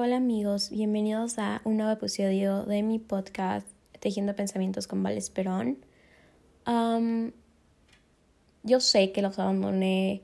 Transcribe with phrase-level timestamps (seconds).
[0.00, 3.66] Hola amigos, bienvenidos a un nuevo episodio de mi podcast
[3.98, 5.78] Tejiendo Pensamientos con Val Esperón.
[8.62, 10.22] yo sé que los abandoné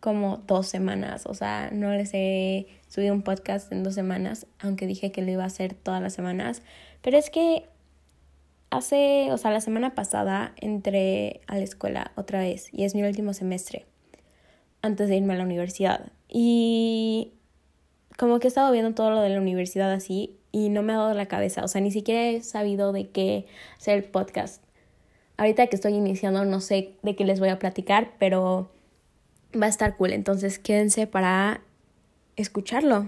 [0.00, 4.86] como dos semanas, o sea, no les he subido un podcast en dos semanas, aunque
[4.86, 6.62] dije que lo iba a hacer todas las semanas,
[7.02, 7.68] pero es que
[8.70, 13.02] hace, o sea, la semana pasada entré a la escuela otra vez y es mi
[13.02, 13.84] último semestre
[14.80, 16.10] antes de irme a la universidad.
[16.30, 17.34] Y
[18.18, 20.96] como que he estado viendo todo lo de la universidad así y no me ha
[20.96, 23.46] dado la cabeza, o sea, ni siquiera he sabido de qué
[23.78, 24.62] hacer el podcast.
[25.36, 28.70] Ahorita que estoy iniciando no sé de qué les voy a platicar, pero
[29.54, 31.60] va a estar cool, entonces quédense para
[32.34, 33.06] escucharlo.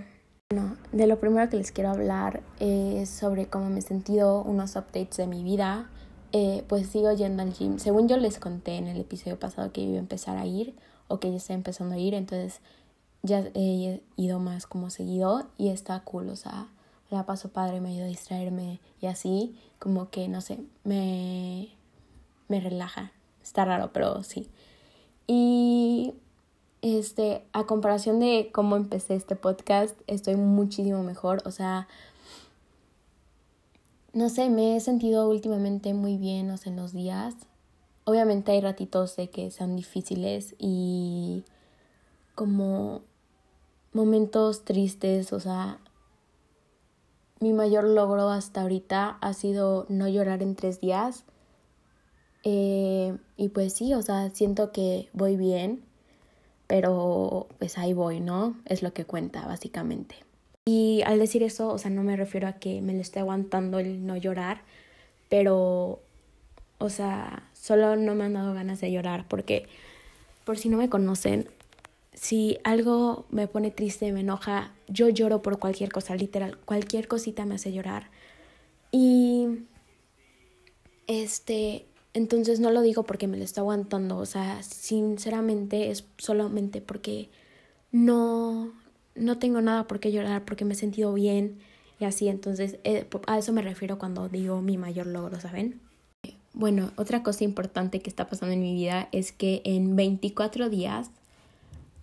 [0.49, 4.77] Bueno, de lo primero que les quiero hablar es sobre cómo me he sentido, unos
[4.77, 5.91] updates de mi vida.
[6.33, 7.81] Eh, pues sigo yendo al gym.
[7.81, 10.77] Según yo les conté en el episodio pasado que iba a empezar a ir
[11.09, 12.61] o que ya estoy empezando a ir, entonces
[13.23, 16.69] ya he ido más como seguido y está cool, o sea,
[17.11, 21.69] la paso padre, me ayuda a distraerme y así, como que, no sé, me,
[22.49, 23.13] me relaja.
[23.43, 24.49] Está raro, pero sí.
[25.27, 26.15] Y
[26.83, 31.89] este, a comparación de cómo empecé este podcast, estoy muchísimo mejor, o sea,
[34.13, 37.35] no sé, me he sentido últimamente muy bien, o sea, en los días.
[38.05, 41.45] Obviamente hay ratitos de que sean difíciles y
[42.35, 43.03] como
[43.93, 45.79] momentos tristes, o sea,
[47.41, 51.25] mi mayor logro hasta ahorita ha sido no llorar en tres días.
[52.43, 55.83] Eh, y pues sí, o sea, siento que voy bien,
[56.67, 58.57] pero pues ahí voy, ¿no?
[58.65, 60.17] Es lo que cuenta, básicamente.
[60.67, 63.79] Y al decir eso, o sea, no me refiero a que me lo esté aguantando
[63.79, 64.63] el no llorar,
[65.29, 66.01] pero,
[66.79, 69.67] o sea, solo no me han dado ganas de llorar porque,
[70.45, 71.49] por si no me conocen,
[72.21, 77.47] si algo me pone triste, me enoja, yo lloro por cualquier cosa, literal, cualquier cosita
[77.47, 78.11] me hace llorar.
[78.93, 79.47] Y
[81.07, 86.83] este, entonces no lo digo porque me lo está aguantando, o sea, sinceramente es solamente
[86.83, 87.31] porque
[87.91, 88.71] no
[89.15, 91.59] no tengo nada por qué llorar porque me he sentido bien
[92.01, 95.81] y así, entonces eh, a eso me refiero cuando digo mi mayor logro, ¿saben?
[96.53, 101.11] Bueno, otra cosa importante que está pasando en mi vida es que en 24 días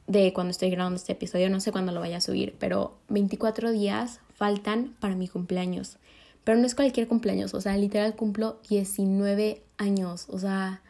[0.07, 3.71] de cuando estoy grabando este episodio, no sé cuándo lo vaya a subir, pero 24
[3.71, 5.97] días faltan para mi cumpleaños.
[6.45, 10.81] Pero no es cualquier cumpleaños, o sea, literal cumplo 19 años, o sea,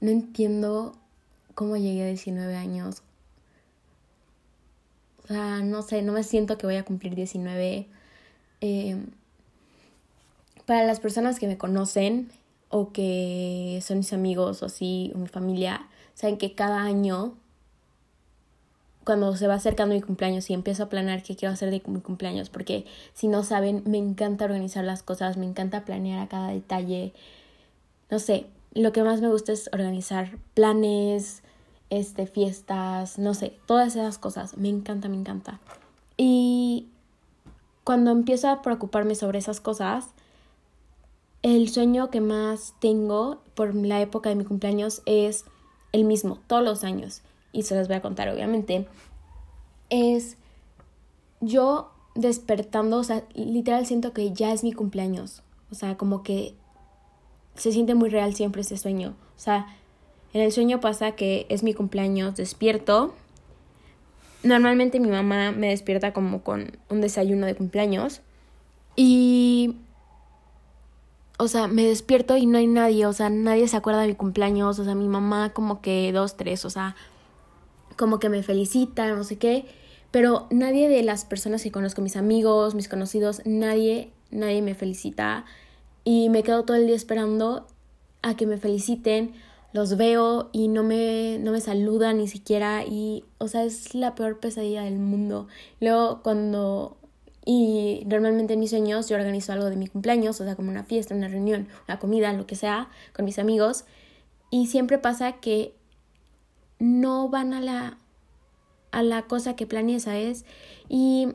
[0.00, 0.96] no entiendo
[1.54, 3.02] cómo llegué a 19 años.
[5.22, 7.86] O sea, no sé, no me siento que voy a cumplir 19.
[8.60, 9.06] Em,
[10.66, 12.30] para las personas que me conocen
[12.68, 17.36] o que son mis amigos o así, o mi familia, saben que cada año
[19.04, 22.00] cuando se va acercando mi cumpleaños y empiezo a planear qué quiero hacer de mi
[22.00, 26.48] cumpleaños, porque si no saben, me encanta organizar las cosas, me encanta planear a cada
[26.48, 27.12] detalle.
[28.10, 31.42] No sé, lo que más me gusta es organizar planes,
[31.90, 34.56] este, fiestas, no sé, todas esas cosas.
[34.56, 35.60] Me encanta, me encanta.
[36.16, 36.88] Y
[37.84, 40.06] cuando empiezo a preocuparme sobre esas cosas,
[41.42, 45.44] el sueño que más tengo por la época de mi cumpleaños es
[45.92, 47.22] el mismo, todos los años
[47.54, 48.86] y se los voy a contar obviamente,
[49.88, 50.36] es
[51.40, 56.54] yo despertando, o sea, literal siento que ya es mi cumpleaños, o sea, como que
[57.54, 59.66] se siente muy real siempre ese sueño, o sea,
[60.32, 63.14] en el sueño pasa que es mi cumpleaños, despierto,
[64.42, 68.20] normalmente mi mamá me despierta como con un desayuno de cumpleaños
[68.96, 69.76] y
[71.38, 74.14] o sea, me despierto y no hay nadie, o sea, nadie se acuerda de mi
[74.14, 76.94] cumpleaños, o sea, mi mamá como que dos, tres, o sea,
[77.96, 79.66] como que me felicita, no sé qué,
[80.10, 85.44] pero nadie de las personas que conozco, mis amigos, mis conocidos, nadie, nadie me felicita.
[86.04, 87.66] Y me quedo todo el día esperando
[88.22, 89.34] a que me feliciten,
[89.72, 92.84] los veo y no me, no me saludan ni siquiera.
[92.84, 95.48] Y, o sea, es la peor pesadilla del mundo.
[95.80, 96.96] Luego cuando,
[97.44, 100.84] y normalmente en mis sueños yo organizo algo de mi cumpleaños, o sea, como una
[100.84, 103.84] fiesta, una reunión, una comida, lo que sea, con mis amigos,
[104.50, 105.74] y siempre pasa que
[106.78, 107.98] no van a la,
[108.90, 110.44] a la cosa que planeé, ¿sabes?
[110.88, 111.28] Y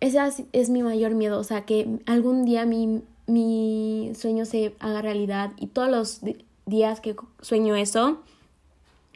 [0.00, 5.02] ese es mi mayor miedo, o sea, que algún día mi, mi sueño se haga
[5.02, 6.20] realidad y todos los
[6.66, 8.22] días que sueño eso,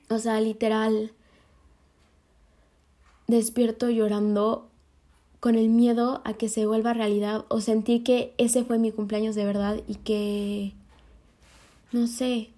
[0.08, 1.12] o sea, literal,
[3.26, 4.68] despierto llorando
[5.40, 9.34] con el miedo a que se vuelva realidad o sentir que ese fue mi cumpleaños
[9.34, 10.72] de verdad y que,
[11.92, 12.50] no sé,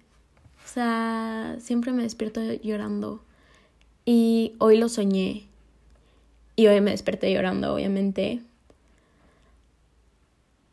[0.69, 3.23] sea, siempre me despierto llorando.
[4.05, 5.45] Y hoy lo soñé.
[6.55, 8.41] Y hoy me desperté llorando, obviamente.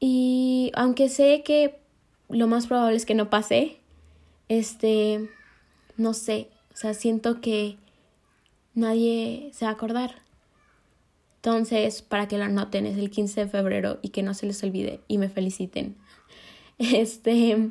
[0.00, 1.78] Y aunque sé que
[2.28, 3.78] lo más probable es que no pase,
[4.48, 5.30] este,
[5.96, 7.76] no sé, o sea, siento que
[8.74, 10.22] nadie se va a acordar.
[11.36, 14.62] Entonces, para que lo anoten, es el 15 de febrero y que no se les
[14.62, 15.96] olvide y me feliciten.
[16.78, 17.70] Este,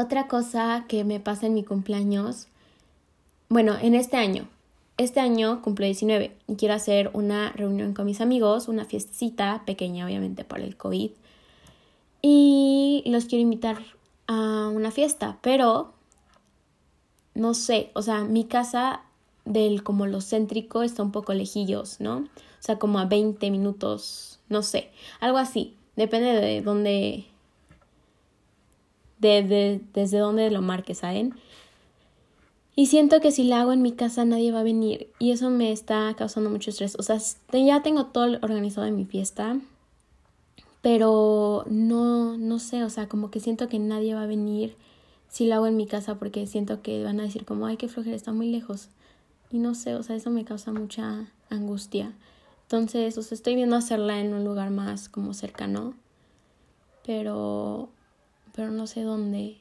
[0.00, 2.46] otra cosa que me pasa en mi cumpleaños,
[3.48, 4.48] bueno, en este año,
[4.96, 10.04] este año cumplo 19 y quiero hacer una reunión con mis amigos, una fiestecita pequeña,
[10.04, 11.10] obviamente por el COVID.
[12.20, 13.78] Y los quiero invitar
[14.26, 15.92] a una fiesta, pero
[17.34, 19.02] no sé, o sea, mi casa
[19.44, 22.16] del como lo céntrico está un poco lejillos, ¿no?
[22.18, 24.90] O sea, como a 20 minutos, no sé,
[25.20, 25.76] algo así.
[25.94, 27.26] Depende de dónde,
[29.18, 31.34] de, desde dónde lo marques, ¿saben?
[32.74, 35.50] Y siento que si la hago en mi casa nadie va a venir y eso
[35.50, 36.96] me está causando mucho estrés.
[36.98, 37.18] O sea,
[37.52, 39.58] ya tengo todo organizado en mi fiesta,
[40.80, 44.76] pero no, no sé, o sea, como que siento que nadie va a venir
[45.28, 47.88] si la hago en mi casa porque siento que van a decir como, ay, qué
[47.88, 48.88] flojera, está muy lejos.
[49.50, 52.12] Y no sé, o sea, eso me causa mucha angustia.
[52.62, 55.94] Entonces, o sea, estoy viendo hacerla en un lugar más como cercano,
[57.04, 57.88] pero,
[58.58, 59.58] pero no sé dónde.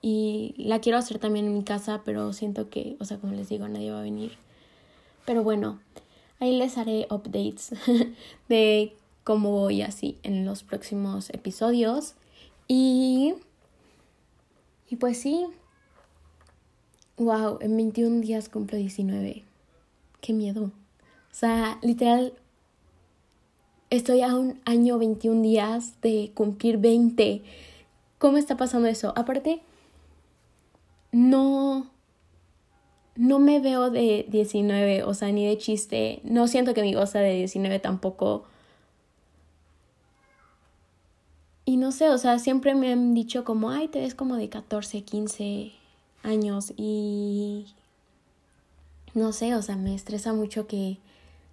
[0.00, 3.50] Y la quiero hacer también en mi casa, pero siento que, o sea, como les
[3.50, 4.32] digo, nadie va a venir.
[5.26, 5.78] Pero bueno,
[6.38, 7.74] ahí les haré updates
[8.48, 12.14] de cómo voy así en los próximos episodios.
[12.66, 13.34] Y,
[14.88, 15.44] y pues sí,
[17.18, 19.44] wow, en 21 días cumplo 19.
[20.22, 20.62] Qué miedo.
[20.62, 22.32] O sea, literal,
[23.90, 27.42] estoy a un año 21 días de cumplir 20.
[28.20, 29.14] ¿Cómo está pasando eso?
[29.16, 29.62] Aparte,
[31.10, 31.86] no,
[33.16, 36.20] no me veo de 19, o sea, ni de chiste.
[36.22, 38.44] No siento que mi goza de 19 tampoco.
[41.64, 44.50] Y no sé, o sea, siempre me han dicho como, ay, te ves como de
[44.50, 45.72] 14, 15
[46.22, 47.68] años y
[49.14, 50.98] no sé, o sea, me estresa mucho que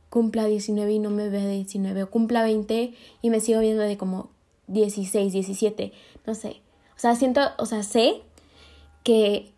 [0.09, 3.83] cumpla 19 y no me vea de 19, o cumpla 20 y me sigo viendo
[3.83, 4.35] de como
[4.67, 5.93] 16, 17,
[6.25, 6.61] no sé.
[6.95, 8.21] O sea, siento, o sea, sé
[9.03, 9.53] que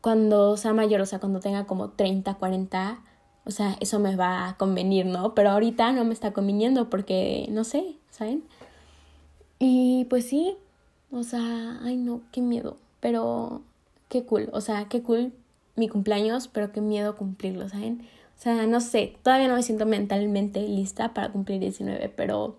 [0.00, 3.00] cuando sea mayor, o sea, cuando tenga como 30, 40,
[3.46, 5.34] o sea, eso me va a convenir, ¿no?
[5.34, 8.44] Pero ahorita no me está conviniendo porque, no sé, ¿saben?
[9.58, 10.56] Y pues sí,
[11.10, 13.62] o sea, ay no, qué miedo, pero
[14.08, 15.32] qué cool, o sea, qué cool
[15.76, 18.06] mi cumpleaños, pero qué miedo cumplirlo, ¿saben?
[18.38, 22.56] O sea, no sé, todavía no me siento mentalmente lista para cumplir 19, pero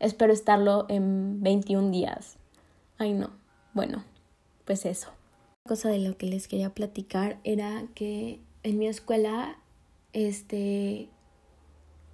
[0.00, 2.36] espero estarlo en 21 días.
[2.98, 3.30] Ay no,
[3.72, 4.04] bueno,
[4.64, 5.08] pues eso.
[5.66, 9.56] Cosa de lo que les quería platicar era que en mi escuela,
[10.12, 11.08] este,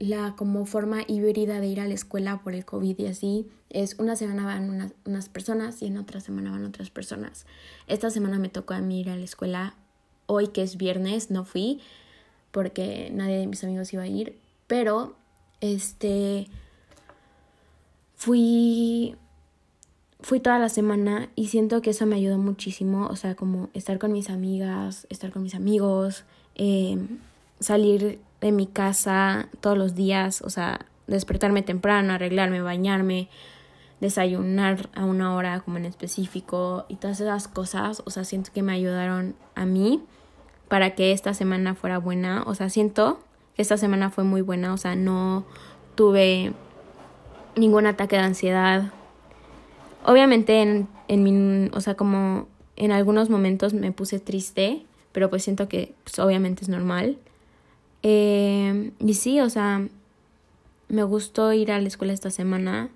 [0.00, 3.98] la como forma híbrida de ir a la escuela por el COVID y así es
[3.98, 7.44] una semana van unas, personas y en otra semana van otras personas.
[7.86, 9.74] Esta semana me tocó a mí ir a la escuela.
[10.26, 11.80] Hoy que es viernes no fui
[12.50, 15.16] porque nadie de mis amigos iba a ir, pero
[15.60, 16.48] este
[18.20, 19.16] fui
[20.20, 23.98] fui toda la semana y siento que eso me ayudó muchísimo, o sea, como estar
[23.98, 26.24] con mis amigas, estar con mis amigos,
[26.54, 26.98] eh,
[27.60, 33.30] salir de mi casa todos los días, o sea, despertarme temprano, arreglarme, bañarme,
[34.02, 38.62] desayunar a una hora como en específico y todas esas cosas, o sea, siento que
[38.62, 40.02] me ayudaron a mí
[40.68, 43.20] para que esta semana fuera buena, o sea, siento
[43.56, 45.46] que esta semana fue muy buena, o sea, no
[45.94, 46.52] tuve
[47.60, 48.92] ningún ataque de ansiedad.
[50.04, 55.44] Obviamente en, en mi, o sea, como en algunos momentos me puse triste, pero pues
[55.44, 57.18] siento que pues, obviamente es normal.
[58.02, 59.86] Eh, y sí, o sea,
[60.88, 62.88] me gustó ir a la escuela esta semana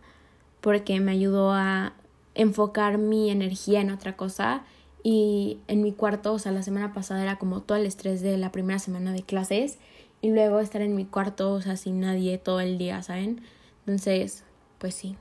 [0.60, 1.92] porque me ayudó a
[2.34, 4.62] enfocar mi energía en otra cosa
[5.02, 8.38] y en mi cuarto, o sea, la semana pasada era como todo el estrés de
[8.38, 9.78] la primera semana de clases
[10.22, 13.42] y luego estar en mi cuarto, o sea, sin nadie todo el día, ¿saben?
[13.80, 14.44] Entonces,
[14.84, 15.16] pues sí.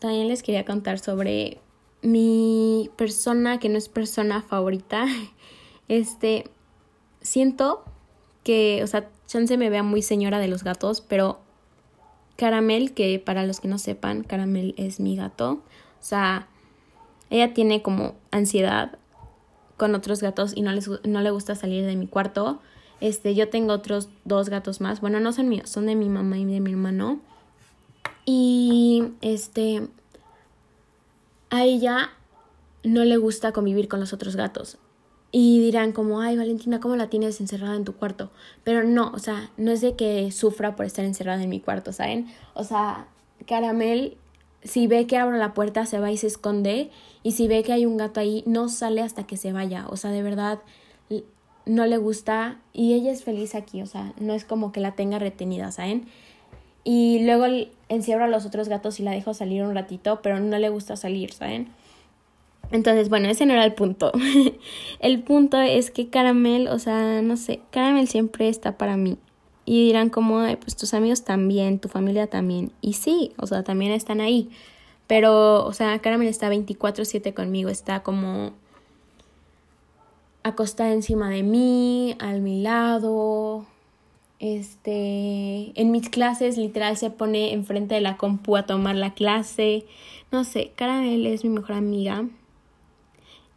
[0.00, 1.62] También les quería contar sobre
[2.02, 5.06] mi persona que no es persona favorita.
[5.88, 6.50] Este,
[7.22, 7.84] siento
[8.44, 11.38] que, o sea, Chance me vea muy señora de los gatos, pero
[12.36, 15.52] Caramel, que para los que no sepan, Caramel es mi gato.
[15.52, 16.48] O sea,
[17.30, 18.98] ella tiene como ansiedad
[19.78, 22.60] con otros gatos y no, les, no le gusta salir de mi cuarto.
[23.00, 25.00] Este, yo tengo otros dos gatos más.
[25.00, 27.22] Bueno, no son míos, son de mi mamá y de mi hermano.
[28.26, 29.88] Y este,
[31.48, 32.10] a ella
[32.84, 34.76] no le gusta convivir con los otros gatos.
[35.32, 38.30] Y dirán como, ay Valentina, ¿cómo la tienes encerrada en tu cuarto?
[38.64, 41.92] Pero no, o sea, no es de que sufra por estar encerrada en mi cuarto,
[41.92, 42.26] ¿saben?
[42.54, 43.08] O sea,
[43.46, 44.18] Caramel,
[44.62, 46.90] si ve que abro la puerta, se va y se esconde.
[47.22, 49.86] Y si ve que hay un gato ahí, no sale hasta que se vaya.
[49.88, 50.60] O sea, de verdad,
[51.66, 54.92] no le gusta y ella es feliz aquí, o sea, no es como que la
[54.92, 56.06] tenga retenida, ¿saben?
[56.88, 57.46] Y luego
[57.88, 60.94] encierro a los otros gatos y la dejo salir un ratito, pero no le gusta
[60.94, 61.66] salir, ¿saben?
[62.70, 64.12] Entonces, bueno, ese no era el punto.
[65.00, 69.18] el punto es que Caramel, o sea, no sé, Caramel siempre está para mí.
[69.64, 72.70] Y dirán como, pues tus amigos también, tu familia también.
[72.80, 74.48] Y sí, o sea, también están ahí.
[75.08, 78.52] Pero, o sea, Caramel está 24/7 conmigo, está como
[80.44, 83.66] acostada encima de mí, al mi lado.
[84.38, 89.86] Este, en mis clases literal se pone enfrente de la compu a tomar la clase.
[90.30, 92.26] No sé, Caramel es mi mejor amiga.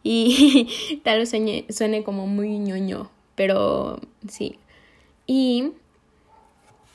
[0.02, 4.58] Y tal vez suene, suene como muy ñoño, pero sí.
[5.26, 5.72] Y,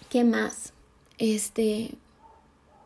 [0.10, 0.74] ¿qué más?
[1.18, 1.92] Este,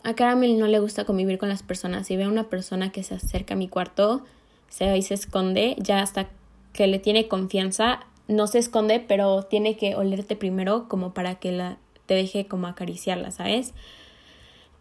[0.03, 2.07] a Caramel no le gusta convivir con las personas.
[2.07, 4.25] Si ve a una persona que se acerca a mi cuarto,
[4.69, 6.27] se va y se esconde, ya hasta
[6.73, 11.51] que le tiene confianza, no se esconde, pero tiene que olerte primero como para que
[11.51, 13.73] la, te deje como acariciarla, ¿sabes?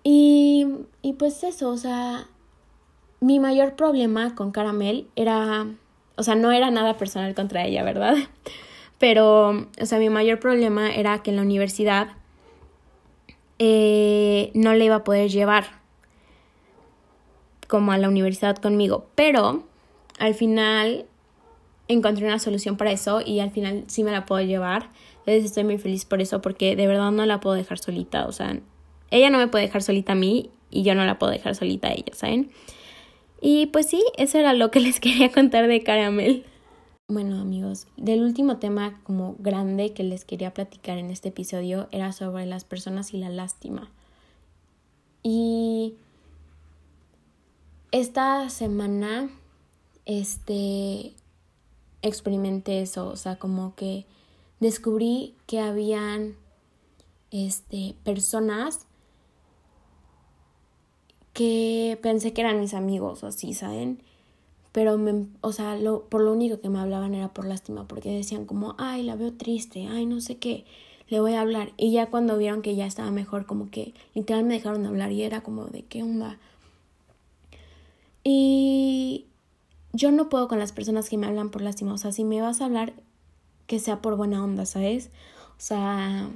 [0.05, 0.67] Y,
[1.03, 2.29] y pues eso, o sea,
[3.21, 5.67] mi mayor problema con Caramel era,
[6.17, 8.15] o sea, no era nada personal contra ella, ¿verdad?
[8.99, 12.09] Pero, o sea, mi mayor problema era que en la universidad
[13.59, 15.81] eh, no le iba a poder llevar
[17.67, 19.63] como a la universidad conmigo, pero
[20.19, 21.07] al final
[21.89, 24.91] encontré una solución para eso y al final sí me la puedo llevar.
[25.21, 28.27] Entonces estoy muy feliz por eso porque de verdad no la puedo dejar solita.
[28.27, 28.61] O sea,
[29.11, 31.89] ella no me puede dejar solita a mí y yo no la puedo dejar solita
[31.89, 32.51] a ella, ¿saben?
[33.41, 36.45] Y pues sí, eso era lo que les quería contar de Caramel.
[37.11, 42.13] Bueno amigos, del último tema como grande que les quería platicar en este episodio era
[42.13, 43.91] sobre las personas y la lástima.
[45.23, 45.95] Y
[47.91, 49.31] esta semana,
[50.05, 51.15] este,
[52.03, 54.07] experimenté eso, o sea, como que
[54.61, 56.37] descubrí que habían
[57.31, 58.87] este personas
[61.33, 64.01] que pensé que eran mis amigos o así, ¿saben?
[64.73, 68.11] Pero me, o sea, lo, por lo único que me hablaban era por lástima, porque
[68.11, 70.65] decían como, ay, la veo triste, ay, no sé qué,
[71.09, 71.73] le voy a hablar.
[71.77, 75.13] Y ya cuando vieron que ya estaba mejor, como que literal me dejaron de hablar
[75.13, 76.39] y era como de qué onda.
[78.25, 79.28] Y
[79.99, 81.93] yo no puedo con las personas que me hablan por lástima.
[81.93, 82.95] O sea, si me vas a hablar,
[83.67, 85.11] que sea por buena onda, ¿sabes?
[85.51, 86.31] O sea,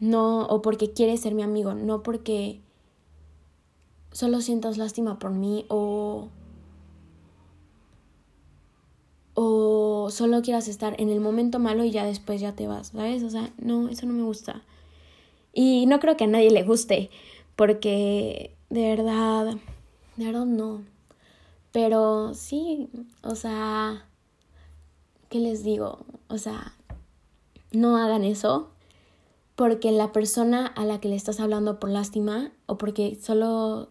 [0.00, 2.60] no, o porque quieres ser mi amigo, no porque
[4.12, 6.28] solo sientas lástima por mí o
[9.34, 13.22] o solo quieras estar en el momento malo y ya después ya te vas, ¿sabes?
[13.24, 14.62] O sea, no, eso no me gusta.
[15.52, 17.10] Y no creo que a nadie le guste,
[17.56, 19.56] porque de verdad,
[20.16, 20.93] de verdad no.
[21.74, 22.88] Pero sí,
[23.24, 24.06] o sea,
[25.28, 26.06] ¿qué les digo?
[26.28, 26.72] O sea,
[27.72, 28.68] no hagan eso
[29.56, 33.88] porque la persona a la que le estás hablando por lástima o porque solo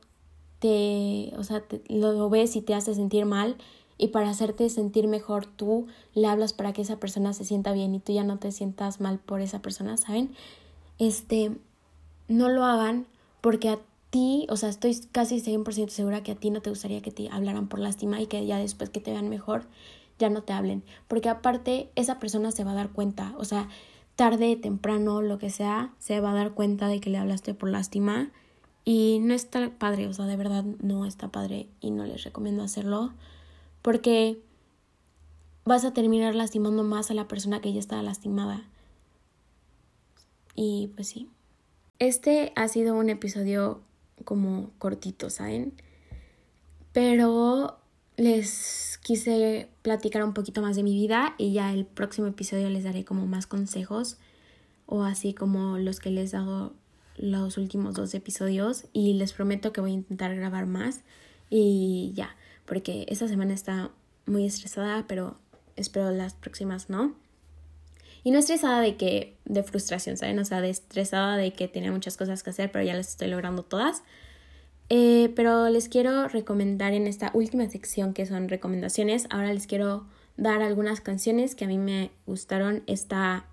[0.60, 3.58] te, o sea, lo ves y te hace sentir mal
[3.98, 7.94] y para hacerte sentir mejor tú le hablas para que esa persona se sienta bien
[7.96, 10.34] y tú ya no te sientas mal por esa persona, ¿saben?
[11.00, 11.52] Este,
[12.30, 13.08] no lo hagan
[13.42, 13.80] porque a
[14.14, 17.30] ti, o sea, estoy casi 100% segura que a ti no te gustaría que te
[17.32, 19.66] hablaran por lástima y que ya después que te vean mejor
[20.20, 23.68] ya no te hablen, porque aparte esa persona se va a dar cuenta, o sea,
[24.16, 27.70] tarde, temprano, lo que sea, se va a dar cuenta de que le hablaste por
[27.70, 28.30] lástima
[28.86, 32.62] y no está padre, o sea, de verdad no está padre y no les recomiendo
[32.62, 33.14] hacerlo
[33.82, 34.40] porque
[35.66, 38.64] vas a terminar lastimando más a la persona que ya está lastimada.
[40.54, 41.32] Y pues sí.
[41.98, 43.82] Este ha sido un episodio
[44.24, 45.74] como cortito, ¿saben?
[46.92, 47.80] Pero
[48.18, 52.84] les quise platicar un poquito más de mi vida y ya el próximo episodio les
[52.84, 54.18] daré como más consejos
[54.86, 56.74] o así como los que les he dado
[57.18, 61.02] los últimos dos episodios y les prometo que voy a intentar grabar más
[61.50, 63.92] y ya, porque esta semana está
[64.26, 65.38] muy estresada, pero
[65.76, 67.16] espero las próximas no.
[68.24, 70.40] Y no estresada de que, de frustración, ¿saben?
[70.40, 73.28] O sea, de estresada de que tenía muchas cosas que hacer, pero ya las estoy
[73.28, 74.04] logrando todas.
[74.90, 79.28] Eh, pero les quiero recomendar en esta última sección que son recomendaciones.
[79.30, 80.06] Ahora les quiero
[80.38, 83.46] dar algunas canciones que a mí me gustaron esta,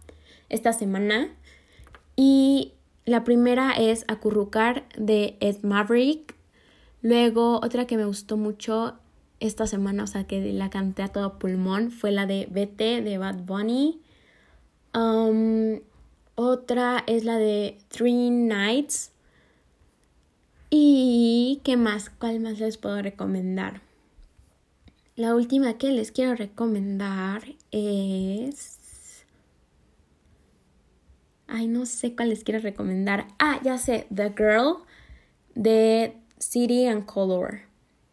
[0.49, 1.29] esta semana.
[2.15, 2.75] Y
[3.05, 6.35] la primera es Acurrucar de Ed Maverick.
[7.03, 8.99] Luego otra que me gustó mucho
[9.41, 13.17] esta semana, o sea, que la canté a todo pulmón, fue la de Vete de
[13.17, 14.00] Bad Bunny.
[14.93, 15.83] Otra
[17.07, 19.13] es la de Three Nights.
[20.71, 22.11] ¿Y qué más?
[22.11, 23.83] ¿Cuál más les puedo recomendar?
[25.17, 27.43] La última que les quiero recomendar
[27.73, 28.79] es...
[31.47, 33.27] Ay, no sé cuál les quiero recomendar.
[33.39, 34.77] Ah, ya sé, The Girl
[35.55, 37.63] de City and Color.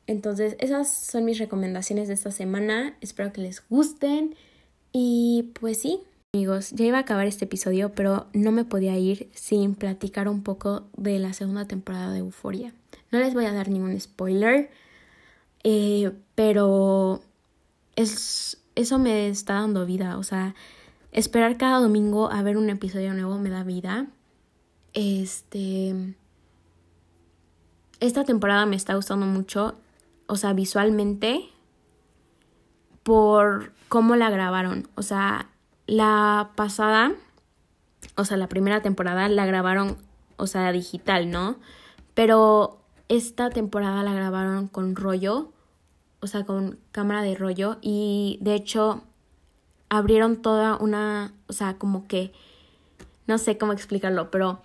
[0.08, 2.98] Entonces, esas son mis recomendaciones de esta semana.
[3.00, 4.36] Espero que les gusten.
[4.92, 6.02] Y pues sí,
[6.38, 10.44] amigos, ya iba a acabar este episodio, pero no me podía ir sin platicar un
[10.44, 12.74] poco de la segunda temporada de Euforia.
[13.12, 14.70] No les voy a dar ningún spoiler,
[15.63, 17.22] eh, pero
[17.96, 20.20] es, eso me está dando vida.
[20.20, 20.53] O sea,
[21.12, 24.06] esperar cada domingo a ver un episodio nuevo me da vida.
[24.94, 26.15] Este.
[28.00, 29.75] Esta temporada me está gustando mucho
[30.27, 31.50] o sea, visualmente,
[33.01, 34.88] por cómo la grabaron.
[34.96, 35.50] O sea,
[35.88, 37.13] la pasada,
[38.15, 39.98] o sea, la primera temporada la grabaron,
[40.36, 41.56] o sea, digital, ¿no?
[42.13, 42.79] Pero
[43.10, 45.51] esta temporada la grabaron con rollo,
[46.20, 49.03] o sea, con cámara de rollo y de hecho
[49.89, 52.34] abrieron toda una, o sea, como que,
[53.25, 54.62] no sé cómo explicarlo, pero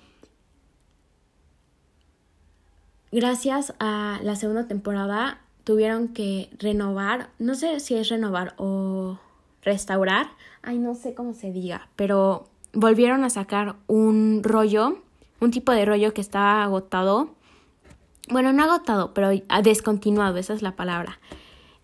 [3.12, 9.18] gracias a la segunda temporada tuvieron que renovar, no sé si es renovar o
[9.62, 10.28] restaurar,
[10.62, 14.98] ay no sé cómo se diga, pero volvieron a sacar un rollo,
[15.40, 17.34] un tipo de rollo que estaba agotado.
[18.28, 19.30] Bueno, no agotado, pero
[19.62, 21.18] descontinuado, esa es la palabra.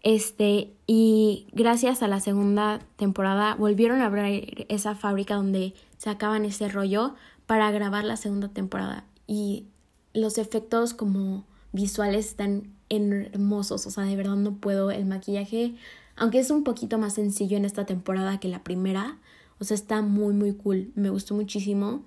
[0.03, 6.69] Este, y gracias a la segunda temporada volvieron a abrir esa fábrica donde sacaban ese
[6.69, 7.15] rollo
[7.47, 9.05] para grabar la segunda temporada.
[9.27, 9.67] Y
[10.15, 14.91] los efectos como visuales están hermosos, o sea, de verdad no puedo.
[14.91, 15.75] El maquillaje,
[16.19, 19.19] aunque es un poquito más sencillo en esta temporada que la primera,
[19.59, 20.91] o sea, está muy, muy cool.
[20.95, 22.05] Me gustó muchísimo.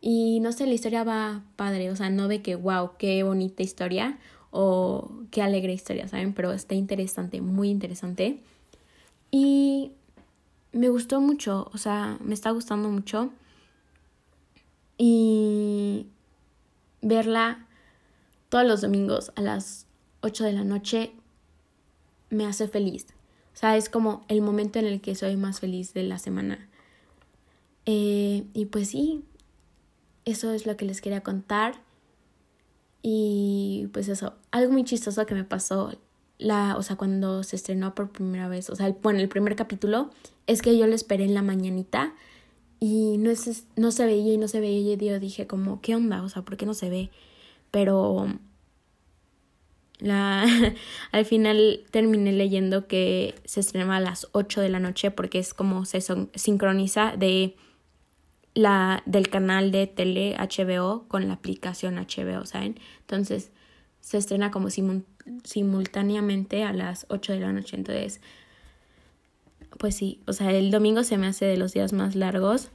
[0.00, 3.62] Y no sé, la historia va padre, o sea, no de que, wow, qué bonita
[3.62, 4.18] historia
[4.50, 6.32] o qué alegre historia, ¿saben?
[6.32, 8.40] Pero está interesante, muy interesante.
[9.30, 9.92] Y
[10.72, 13.30] me gustó mucho, o sea, me está gustando mucho.
[14.96, 16.06] Y
[17.02, 17.66] verla
[18.48, 19.86] todos los domingos a las
[20.22, 21.12] 8 de la noche
[22.30, 23.06] me hace feliz.
[23.54, 26.68] O sea, es como el momento en el que soy más feliz de la semana.
[27.86, 29.24] Eh, y pues sí,
[30.24, 31.74] eso es lo que les quería contar.
[33.02, 35.92] Y pues eso, algo muy chistoso que me pasó,
[36.38, 40.10] la, o sea, cuando se estrenó por primera vez, o sea, bueno, el primer capítulo,
[40.46, 42.14] es que yo lo esperé en la mañanita
[42.78, 45.94] y no, es, no se veía y no se veía y yo dije como, ¿qué
[45.94, 46.22] onda?
[46.22, 47.10] O sea, ¿por qué no se ve?
[47.70, 48.28] Pero
[50.00, 50.44] la,
[51.12, 55.54] al final terminé leyendo que se estrenaba a las 8 de la noche porque es
[55.54, 56.00] como se
[56.34, 57.56] sincroniza de
[58.54, 62.78] la, del canal de tele HBO con la aplicación HBO, ¿saben?
[63.00, 63.50] Entonces
[64.00, 64.68] se estrena como
[65.44, 67.76] simultáneamente a las 8 de la noche.
[67.76, 68.20] Entonces,
[69.78, 72.70] pues sí, o sea, el domingo se me hace de los días más largos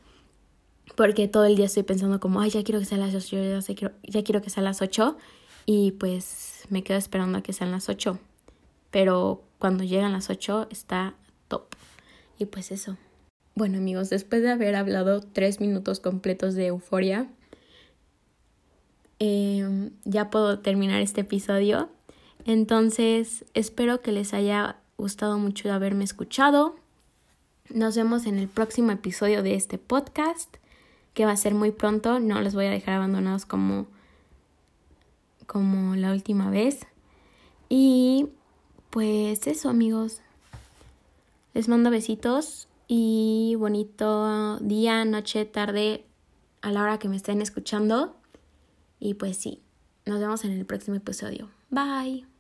[0.96, 3.38] porque todo el día estoy pensando como, ay, ya quiero que sea las 8,
[3.74, 5.18] ya, ya quiero que sea las 8
[5.66, 8.20] y pues me quedo esperando a que sean las 8.
[8.92, 11.16] Pero cuando llegan las 8 está
[11.48, 11.66] top.
[12.38, 12.98] Y pues eso.
[13.56, 17.28] Bueno amigos, después de haber hablado tres minutos completos de euforia,
[19.20, 21.90] em, ya puedo terminar este episodio.
[22.46, 26.76] Entonces, espero que les haya gustado mucho haberme escuchado.
[27.70, 30.58] Nos vemos en el próximo episodio de este podcast,
[31.14, 32.20] que va a ser muy pronto.
[32.20, 33.88] No los voy a dejar abandonados como
[35.46, 36.86] como la última vez.
[37.70, 38.28] Y
[38.90, 40.22] pues eso amigos.
[41.54, 46.06] Les mando besitos y bonito día, noche, tarde,
[46.62, 48.16] a la hora que me estén escuchando.
[49.00, 49.62] Y pues sí,
[50.06, 51.50] nos vemos en el próximo episodio.
[51.70, 52.35] Bye.